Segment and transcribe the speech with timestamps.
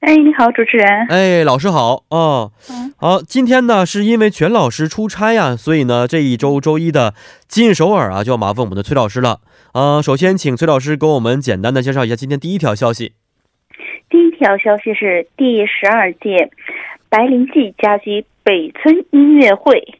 [0.00, 0.86] 哎，你好，主持人。
[1.08, 2.52] 哎，老师好哦。
[2.96, 7.14] 好，今天呢是因为全老师出差呀、所以呢这一周周一的
[7.48, 9.40] 今日首尔啊就要麻烦我们的崔老师了。
[9.72, 13.14] 呃，首先请崔老师给我们简单的介绍一下今天第一条消息。
[14.08, 16.50] 第一条消息是第十二届
[17.08, 19.98] 白灵记家居北村音乐会。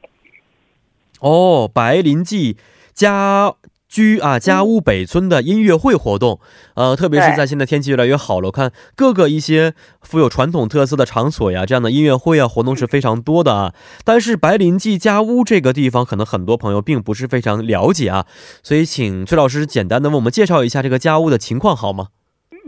[1.21, 2.57] 哦，白林记
[2.95, 3.55] 家
[3.89, 6.41] 居啊家屋北村的音乐会活动，
[6.75, 13.73] 呃，特别是在现在天气越来越好了，我看各个一些富有传统特色的场所呀，这样的音乐会啊活动是非常多的啊。
[14.05, 18.27] 但是白林记家屋这个地方，可能很多朋友并不是非常了解啊，
[18.63, 22.09] 所以请崔老师简单的为我们介绍一下这个家屋的情况好吗？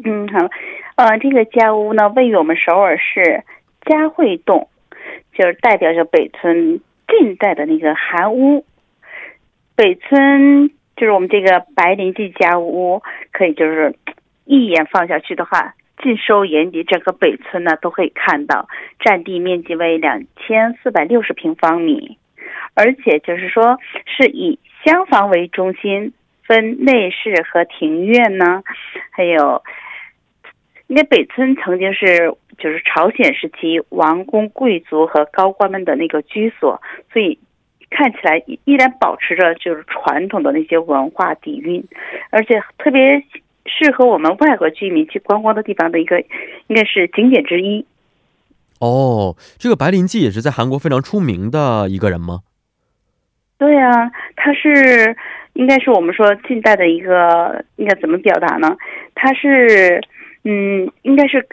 [0.04, 0.38] 嗯，好。
[0.96, 3.44] 呃，这个家屋呢，位于我们首尔市
[3.86, 4.68] 嘉惠洞，
[5.32, 8.64] 就是代表着北村近代的那个韩屋。
[9.76, 13.94] 北村就是我们这个白灵记家屋，可以就是
[14.44, 18.66] 一眼放下去的话，尽收眼底，整个北村呢都可以看到，
[18.98, 22.18] 占地面积为两千四百六十平方米，
[22.74, 26.12] 而且就是说是以厢房为中心，
[26.44, 28.64] 分内室和庭院呢，
[29.12, 29.62] 还有。
[30.88, 36.80] 因为北村曾经是就是朝鲜时期王公贵族和高官们的那个居所，
[37.12, 37.38] 所以
[37.90, 41.82] 看起来依依然保持着就是传统的那些文化底蕴，
[42.30, 43.22] 而且特别
[43.64, 46.20] 适合我们外国居民去观光的地方的一个，
[46.66, 47.86] 应该是景点之一。
[48.80, 52.40] 哦，这个白林记也是在韩国非常出名的一个人吗？
[53.58, 53.90] 对啊，
[54.36, 55.16] 他是
[55.54, 58.76] 应该是我们说近代的一个，应该怎么表达呢？
[59.16, 60.00] 他是，
[60.44, 61.44] 嗯，应该是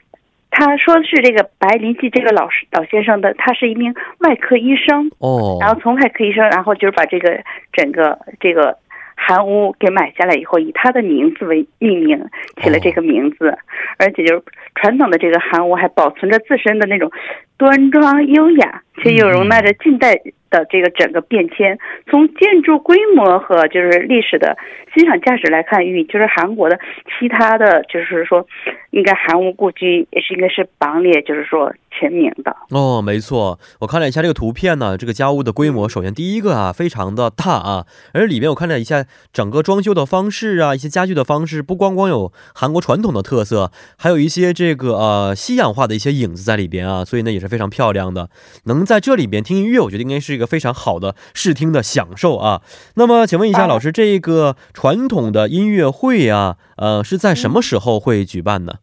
[0.57, 7.37] 他说是这个白林记这个老师老先生的，他是一名外科医生，哦，然后从外科医生，然后就是把这个
[7.73, 8.77] 整个这个
[9.15, 12.23] 韩屋给买下来以后，以他的名字为命名，
[12.61, 13.57] 起了这个名字，
[13.97, 14.43] 而且就是
[14.75, 17.11] 传统的这个韩屋还保存着自身的那种
[17.57, 20.15] 端庄优雅，却又容纳着近代
[20.49, 21.77] 的这个整个变迁。
[22.09, 24.57] 从建筑规模和就是历史的
[24.93, 26.77] 欣赏价值来看，与就是韩国的
[27.17, 28.45] 其他的就是说，
[28.91, 32.55] 应该韩屋故居也是应该是榜列，就是说全名的。
[32.69, 48.29] 哦，没错，我看了一下这个图片呢，这个家屋的规模，首先第一个啊，非常的大啊，而里面我看了一下整个装修的方式啊，一些家具的方式，不光光有韩国传统的特色，还有一些这个呃西洋化的一些影子在里边啊，所以呢也是非常漂亮的。
[48.65, 52.61] 能在这里边听音乐，我觉得应该是一个非常好的视听的享受啊。
[52.95, 58.75] 那么，请问一下老师，这个传统的音乐会啊，呃，是在什么时候会举办呢？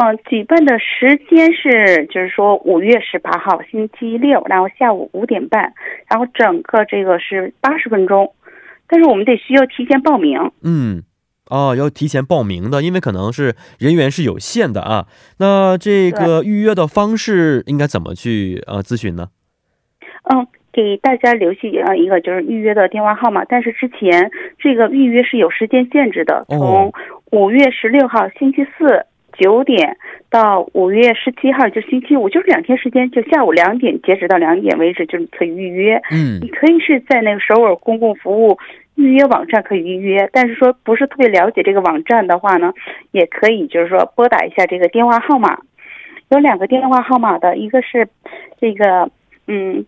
[0.00, 5.74] 嗯，举办的时间是，就是说五月十八号星期六，然后下午五点半，
[6.08, 8.32] 然后整个这个是八十分钟，
[8.86, 10.52] 但是我们得需要提前报名。
[10.62, 11.02] 嗯，
[11.50, 15.06] 哦，要提前报名的，因为可能是人员是有限的啊。
[15.40, 19.30] 那这个预约的方式应该怎么去呃咨询呢？
[20.30, 24.30] 嗯，给大家留下呃一个就是预约的电话号码，但是之前
[24.60, 26.92] 这个预约是有时间限制的，从
[27.32, 29.04] 五月十六号星期四
[29.38, 29.96] 九点
[30.28, 36.02] 到五月十七号就星期五，就是两天时间，就下午两点截止到两点为止，就是可以预约。
[36.10, 36.40] 嗯。
[36.40, 38.58] 你可以是在那个首尔公共服务
[38.96, 42.72] 预约网站可以预约，但是说不是特别了解这个网站的话呢，
[43.12, 45.58] 也可以就是说拨打一下这个电话号码，
[46.30, 48.08] 有两个电话号码的，一个是
[48.60, 49.08] 这个
[49.46, 49.86] 嗯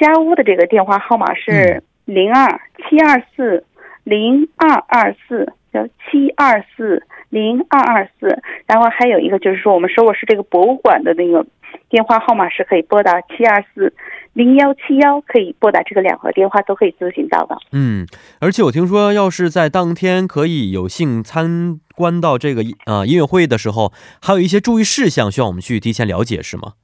[0.00, 3.64] 家屋的这个电话号码是零二七二四
[4.02, 11.46] 零二二四，叫七二四零二二四，然后还有一个就是说我们首尔市这个博物馆的那个
[11.88, 13.92] 电话号码是可以拨打七二四
[14.34, 17.56] 零幺七幺，可以拨打这个两个电话都可以咨询到的。
[17.72, 18.06] 嗯，
[18.40, 26.74] 而且我听说，要是在当天可以有幸参观到这个呃音乐会的时候，还有一些注意事项需要我们去提前了解，是吗？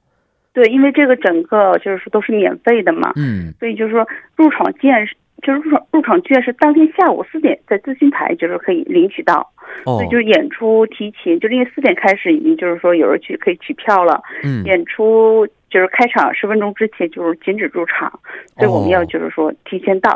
[0.51, 9.51] 对，因为这个整个就是说都是免费的嘛，嗯所以就是说入场券是就是入场入场券是当天下午四点在咨询台就是可以领取到，
[9.85, 18.11] 哦所以就是演出提前，就是因为四点开始已经就是说有人去可以取票了，嗯演出就是开场十分钟之前就是禁止入场，
[18.57, 20.11] 所以我们要就是说提前到。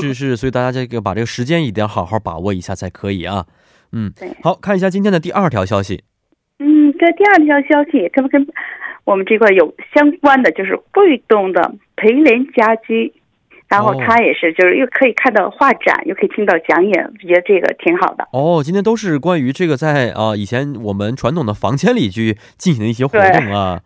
[0.00, 3.46] 是 是，所以大家这个把这个时间一定要好好把握一下才可以啊。
[3.92, 6.02] 嗯对，好看一下今天的第二条消息。
[6.58, 8.46] 嗯，嗯，这第二条消息跟不跟
[9.04, 13.12] 我们这块有相关的，就是贵东的培联家居，
[13.68, 18.26] 然后哦它也是就是又可以看到画展，又可以听到讲演，觉得这个挺好的。
[18.32, 23.80] 哦，今天都是关于这个在啊、以前我们传统的房间里去进行的一些活动啊。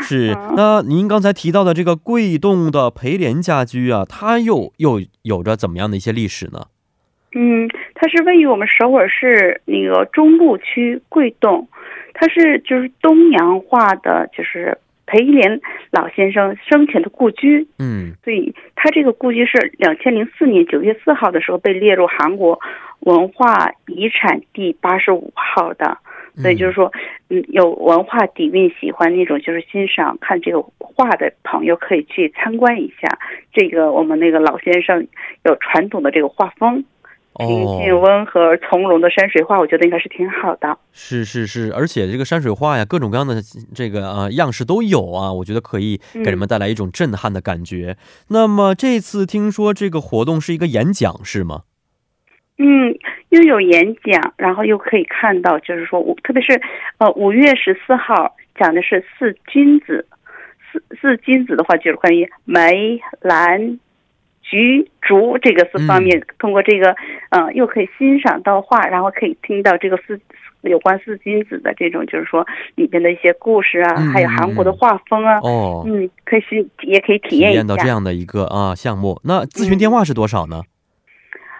[0.00, 6.66] 是， 嗯那您刚才提到的这个贵洞的培莲家居啊，它又又有着怎么样的一些历史呢？
[7.34, 11.68] 嗯，它是位于我们首尔市那个中部区贵洞，
[12.14, 15.60] 它是就是东洋化的，就是裴莲
[15.90, 17.66] 老先生生前的故居。
[17.78, 22.60] 嗯，所以他这个故居是两千零四年九月四号的时候被列入韩国
[23.00, 25.98] 文化遗产第八十五号的。
[26.40, 26.92] 所以就是说，
[27.30, 33.18] 嗯，有文化底蕴、喜欢那种就是欣赏看这个画的朋友，可以去参观一下。
[33.52, 35.04] 这个我们那个老先生
[35.44, 36.84] 有传统的这个画风，
[37.38, 40.76] 平静哦，温和而从容的山水画，我觉得应该是挺好的。
[40.92, 43.36] 是是是，而且这个山水画呀，各种各样的
[43.74, 47.96] 这个啊、样式都有啊，我觉得可以给人们带来一种震撼的感觉。
[48.28, 51.62] 那么这次听说这个活动是一个演讲是吗？
[52.60, 52.92] 嗯，
[53.28, 56.60] 又有演讲，然后又可以看到，就是说，五特别是
[56.98, 60.04] 呃五月十四号讲的是四君子，
[60.72, 63.78] 四四君子的话就是关于梅、兰、
[64.48, 66.94] 菊、竹这个四方面，通过这个
[67.30, 70.18] 呃又可以欣赏到画，然后可以听到这个四
[70.62, 77.58] 有关四君子的这种，就是说里边的一些故事啊，嗯还有韩国的画风啊，哦，嗯，可以是也可以体体验一下。
[77.58, 79.20] 验到这样的一个啊项目。
[79.24, 80.62] 那咨询电话是多少呢？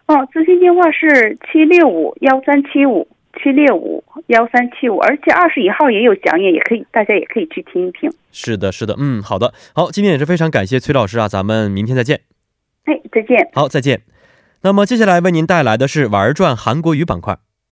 [0.06, 3.06] 哦，咨询电话是七六五幺三七五
[3.43, 8.11] 七六五幺三七五，而且二十一号也有讲演，也可以大家也可以去听一听。
[8.32, 12.28] 是的，是的，嗯，好的，好，今天也是非常感谢崔老师啊，咱们明天再见。
[12.88, 13.50] 哎，再见。
[13.52, 14.02] 好，再见。
[14.62, 17.38] 那么接下来为您带来的是玩转韩国语板块。